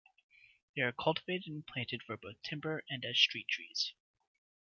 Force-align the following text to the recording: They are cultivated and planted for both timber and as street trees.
They 0.75 0.81
are 0.81 0.93
cultivated 0.93 1.43
and 1.53 1.63
planted 1.63 2.01
for 2.01 2.17
both 2.17 2.41
timber 2.41 2.83
and 2.89 3.05
as 3.05 3.19
street 3.19 3.47
trees. 3.47 3.93